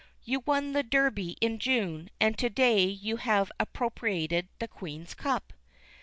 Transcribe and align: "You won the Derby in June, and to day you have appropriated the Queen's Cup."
"You 0.23 0.39
won 0.47 0.71
the 0.71 0.81
Derby 0.81 1.37
in 1.41 1.59
June, 1.59 2.09
and 2.19 2.35
to 2.39 2.49
day 2.49 2.85
you 2.85 3.17
have 3.17 3.51
appropriated 3.59 4.47
the 4.57 4.67
Queen's 4.67 5.13
Cup." 5.13 5.53